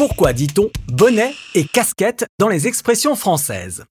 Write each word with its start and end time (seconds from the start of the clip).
Pourquoi 0.00 0.32
dit-on 0.32 0.70
bonnet 0.90 1.34
et 1.54 1.66
casquette 1.66 2.24
dans 2.38 2.48
les 2.48 2.66
expressions 2.66 3.14
françaises? 3.14 3.84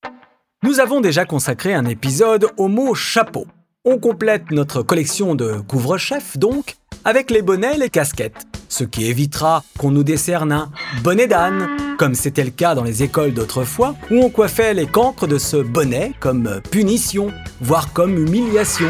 Nous 0.63 0.79
avons 0.79 1.01
déjà 1.01 1.23
consacré 1.23 1.75
un 1.75 1.85
épisode 1.85 2.47
au 2.57 2.67
mot 2.67 2.95
chapeau. 2.95 3.45
On 3.85 3.99
complète 3.99 4.49
notre 4.49 4.81
collection 4.81 5.35
de 5.35 5.59
couvre-chefs 5.67 6.35
donc 6.39 6.77
avec 7.05 7.29
les 7.29 7.43
bonnets 7.43 7.75
et 7.75 7.77
les 7.77 7.91
casquettes, 7.91 8.47
ce 8.69 8.85
qui 8.85 9.05
évitera 9.05 9.63
qu'on 9.77 9.91
nous 9.91 10.03
décerne 10.03 10.51
un 10.51 10.71
bonnet 11.03 11.27
d'âne, 11.27 11.67
comme 11.99 12.15
c'était 12.15 12.43
le 12.43 12.49
cas 12.49 12.73
dans 12.73 12.83
les 12.83 13.03
écoles 13.03 13.35
d'autrefois, 13.35 13.93
où 14.09 14.15
on 14.15 14.31
coiffait 14.31 14.73
les 14.73 14.87
cancres 14.87 15.27
de 15.27 15.37
ce 15.37 15.57
bonnet 15.57 16.13
comme 16.19 16.59
punition, 16.71 17.31
voire 17.61 17.93
comme 17.93 18.17
humiliation. 18.17 18.89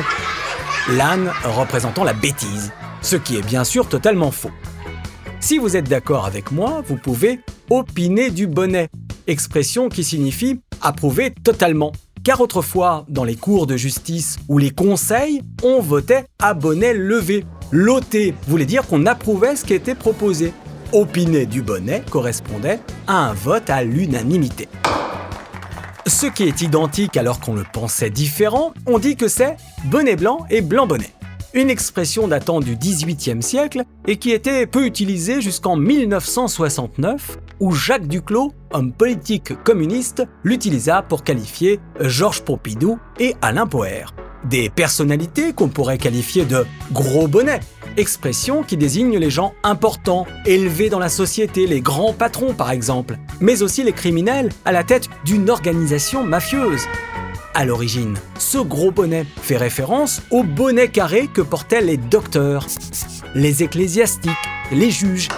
L'âne 0.92 1.34
représentant 1.44 2.06
la 2.06 2.14
bêtise, 2.14 2.72
ce 3.02 3.18
qui 3.18 3.36
est 3.36 3.46
bien 3.46 3.66
sûr 3.66 3.90
totalement 3.90 4.32
faux. 4.32 4.52
Si 5.40 5.58
vous 5.58 5.78
êtes 5.78 5.88
d'accord 5.88 6.26
avec 6.26 6.52
moi, 6.52 6.84
vous 6.86 6.98
pouvez 6.98 7.40
opiner 7.70 8.30
du 8.30 8.46
bonnet, 8.46 8.90
expression 9.26 9.88
qui 9.90 10.04
signifie 10.04 10.60
approuver 10.82 11.32
totalement. 11.32 11.92
Car 12.24 12.42
autrefois, 12.42 13.06
dans 13.08 13.24
les 13.24 13.36
cours 13.36 13.66
de 13.66 13.78
justice 13.78 14.38
ou 14.50 14.58
les 14.58 14.72
conseils, 14.72 15.42
on 15.64 15.80
votait 15.80 16.26
à 16.40 16.54
bonnet 16.54 16.94
levé. 16.94 17.46
L'ôter 17.72 18.34
voulait 18.48 18.66
dire 18.66 18.86
qu'on 18.86 19.06
approuvait 19.06 19.56
ce 19.56 19.64
qui 19.64 19.74
était 19.74 19.96
proposé. 19.96 20.54
Opiner 20.92 21.46
du 21.46 21.62
bonnet 21.62 22.04
correspondait 22.10 22.80
à 23.08 23.30
un 23.30 23.34
vote 23.34 23.70
à 23.70 23.84
l'unanimité. 23.84 24.68
Ce 26.06 26.26
qui 26.26 26.44
est 26.44 26.62
identique 26.62 27.16
alors 27.16 27.40
qu'on 27.40 27.54
le 27.54 27.64
pensait 27.72 28.10
différent, 28.10 28.74
on 28.86 29.00
dit 29.00 29.16
que 29.16 29.28
c'est 29.28 29.56
bonnet 29.86 30.16
blanc 30.16 30.46
et 30.50 30.62
blanc 30.62 30.88
bonnet 30.88 31.12
une 31.54 31.70
expression 31.70 32.28
datant 32.28 32.60
du 32.60 32.76
XVIIIe 32.76 33.42
siècle 33.42 33.84
et 34.08 34.18
qui 34.18 34.32
était 34.32 34.68
peu 34.68 34.86
utilisée 34.86 35.42
jusqu'en 35.42 35.76
1969, 35.76 37.40
où 37.60 37.72
Jacques 37.72 38.08
Duclos, 38.08 38.54
homme 38.72 38.94
politique 38.94 39.54
communiste, 39.64 40.24
l'utilisa 40.44 41.02
pour 41.02 41.24
qualifier 41.24 41.80
Georges 42.00 42.42
Pompidou 42.42 43.00
et 43.20 43.36
Alain 43.42 43.66
Poher. 43.66 44.14
Des 44.46 44.70
personnalités 44.70 45.52
qu'on 45.52 45.68
pourrait 45.68 45.98
qualifier 45.98 46.46
de 46.46 46.66
gros 46.94 47.28
bonnets, 47.28 47.60
expression 47.98 48.64
qui 48.64 48.78
désigne 48.78 49.18
les 49.18 49.30
gens 49.30 49.54
importants, 49.64 50.26
élevés 50.46 50.90
dans 50.90 51.00
la 51.00 51.10
société, 51.10 51.68
les 51.68 51.82
grands 51.82 52.14
patrons 52.14 52.54
par 52.54 52.72
exemple, 52.72 53.18
mais 53.42 53.64
aussi 53.64 53.84
les 53.84 53.92
criminels 53.92 54.50
à 54.64 54.72
la 54.72 54.84
tête 54.84 55.10
d'une 55.26 55.50
organisation 55.50 56.24
mafieuse 56.24 56.86
à 57.54 57.66
l'origine. 57.66 58.18
Ce 58.38 58.58
gros 58.58 58.92
bonnet 58.92 59.26
fait 59.42 59.58
référence 59.58 60.22
au 60.32 60.44
bonnet 60.44 60.90
carré 60.90 61.28
que 61.28 61.42
portaient 61.42 61.82
les 61.82 61.98
docteurs, 61.98 62.66
les 63.36 63.64
ecclésiastiques, 63.64 64.32
les 64.72 64.92
juges 64.92 65.30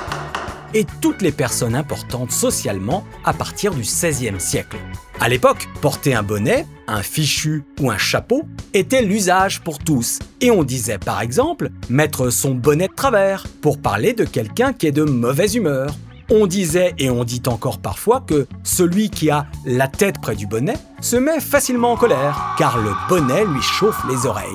et 0.73 0.85
toutes 1.01 1.21
les 1.21 1.31
personnes 1.31 1.75
importantes 1.75 2.31
socialement 2.31 3.03
à 3.23 3.33
partir 3.33 3.73
du 3.73 3.81
XVIe 3.81 4.39
siècle. 4.39 4.77
À 5.19 5.29
l'époque, 5.29 5.67
porter 5.81 6.13
un 6.15 6.23
bonnet, 6.23 6.65
un 6.87 7.03
fichu 7.03 7.63
ou 7.79 7.91
un 7.91 7.97
chapeau 7.97 8.43
était 8.73 9.01
l'usage 9.01 9.61
pour 9.61 9.79
tous, 9.79 10.19
et 10.39 10.49
on 10.49 10.63
disait 10.63 10.97
par 10.97 11.21
exemple 11.21 11.69
mettre 11.89 12.29
son 12.29 12.55
bonnet 12.55 12.87
de 12.87 12.93
travers 12.93 13.45
pour 13.61 13.79
parler 13.79 14.13
de 14.13 14.23
quelqu'un 14.23 14.73
qui 14.73 14.87
est 14.87 14.91
de 14.91 15.03
mauvaise 15.03 15.55
humeur 15.55 15.95
on 16.31 16.47
disait 16.47 16.93
et 16.97 17.09
on 17.09 17.25
dit 17.25 17.41
encore 17.47 17.79
parfois 17.79 18.23
que 18.25 18.47
celui 18.63 19.09
qui 19.09 19.29
a 19.29 19.45
la 19.65 19.89
tête 19.89 20.21
près 20.21 20.35
du 20.35 20.47
bonnet 20.47 20.77
se 21.01 21.17
met 21.17 21.41
facilement 21.41 21.91
en 21.91 21.97
colère, 21.97 22.55
car 22.57 22.77
le 22.77 22.91
bonnet 23.09 23.45
lui 23.45 23.61
chauffe 23.61 24.01
les 24.09 24.25
oreilles. 24.25 24.47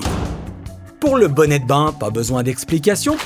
Pour 1.00 1.18
le 1.18 1.28
bonnet 1.28 1.58
de 1.58 1.66
bain, 1.66 1.92
pas 1.92 2.08
besoin 2.08 2.42
d'explication. 2.42 3.16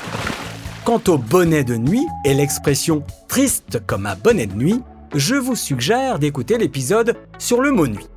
Quant 0.83 1.01
au 1.07 1.17
bonnet 1.17 1.63
de 1.63 1.77
nuit 1.77 2.05
et 2.25 2.33
l'expression 2.33 3.03
triste 3.29 3.81
comme 3.87 4.05
un 4.05 4.15
bonnet 4.15 4.47
de 4.47 4.55
nuit, 4.55 4.81
je 5.15 5.35
vous 5.35 5.55
suggère 5.55 6.19
d'écouter 6.19 6.57
l'épisode 6.57 7.15
sur 7.37 7.61
le 7.61 7.71
mot 7.71 7.87
nuit. 7.87 8.07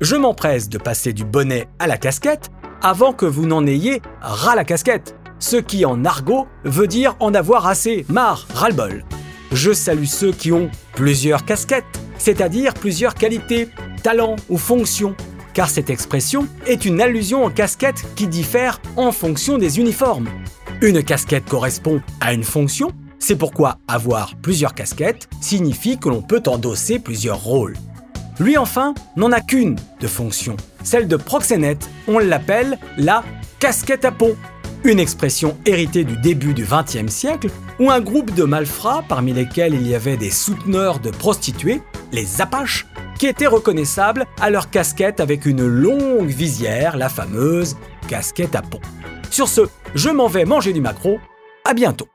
Je 0.00 0.16
m'empresse 0.16 0.68
de 0.68 0.78
passer 0.78 1.12
du 1.12 1.24
bonnet 1.24 1.68
à 1.78 1.86
la 1.86 1.98
casquette 1.98 2.50
avant 2.82 3.12
que 3.12 3.26
vous 3.26 3.46
n'en 3.46 3.64
ayez 3.66 4.02
ras 4.20 4.56
la 4.56 4.64
casquette, 4.64 5.14
ce 5.38 5.56
qui 5.56 5.84
en 5.84 6.04
argot 6.04 6.48
veut 6.64 6.88
dire 6.88 7.14
en 7.20 7.32
avoir 7.32 7.68
assez, 7.68 8.04
marre, 8.08 8.46
ras-le-bol 8.54 9.04
je 9.54 9.72
salue 9.72 10.04
ceux 10.04 10.32
qui 10.32 10.52
ont 10.52 10.68
plusieurs 10.94 11.44
casquettes, 11.44 11.84
c'est-à-dire 12.18 12.74
plusieurs 12.74 13.14
qualités, 13.14 13.68
talents 14.02 14.36
ou 14.48 14.58
fonctions, 14.58 15.14
car 15.54 15.70
cette 15.70 15.90
expression 15.90 16.48
est 16.66 16.84
une 16.84 17.00
allusion 17.00 17.44
aux 17.44 17.50
casquettes 17.50 18.04
qui 18.16 18.26
diffèrent 18.26 18.82
en 18.96 19.12
fonction 19.12 19.56
des 19.56 19.78
uniformes. 19.78 20.28
Une 20.82 21.02
casquette 21.04 21.48
correspond 21.48 22.02
à 22.20 22.34
une 22.34 22.42
fonction, 22.42 22.90
c'est 23.20 23.36
pourquoi 23.36 23.78
avoir 23.86 24.34
plusieurs 24.42 24.74
casquettes 24.74 25.28
signifie 25.40 25.98
que 25.98 26.08
l'on 26.08 26.20
peut 26.20 26.42
endosser 26.46 26.98
plusieurs 26.98 27.42
rôles. 27.42 27.76
Lui 28.40 28.58
enfin 28.58 28.92
n'en 29.16 29.30
a 29.30 29.40
qu'une 29.40 29.76
de 30.00 30.08
fonction, 30.08 30.56
celle 30.82 31.06
de 31.06 31.16
proxénète, 31.16 31.88
on 32.08 32.18
l'appelle 32.18 32.76
la 32.98 33.22
casquette 33.60 34.04
à 34.04 34.10
pont 34.10 34.36
une 34.84 35.00
expression 35.00 35.56
héritée 35.64 36.04
du 36.04 36.16
début 36.16 36.54
du 36.54 36.64
XXe 36.64 37.10
siècle, 37.10 37.48
où 37.80 37.90
un 37.90 38.00
groupe 38.00 38.34
de 38.34 38.44
malfrats, 38.44 39.04
parmi 39.08 39.32
lesquels 39.32 39.74
il 39.74 39.86
y 39.86 39.94
avait 39.94 40.16
des 40.16 40.30
souteneurs 40.30 41.00
de 41.00 41.10
prostituées, 41.10 41.80
les 42.12 42.40
Apaches, 42.40 42.86
qui 43.18 43.26
étaient 43.26 43.46
reconnaissables 43.46 44.26
à 44.40 44.50
leur 44.50 44.70
casquette 44.70 45.20
avec 45.20 45.46
une 45.46 45.66
longue 45.66 46.28
visière, 46.28 46.96
la 46.96 47.08
fameuse 47.08 47.76
casquette 48.08 48.54
à 48.54 48.62
pont. 48.62 48.80
Sur 49.30 49.48
ce, 49.48 49.62
je 49.94 50.10
m'en 50.10 50.28
vais 50.28 50.44
manger 50.44 50.72
du 50.72 50.80
macro, 50.80 51.18
à 51.64 51.72
bientôt 51.72 52.08